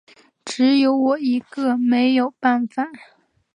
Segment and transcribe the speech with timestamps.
[0.43, 2.87] 只有我一个没有办法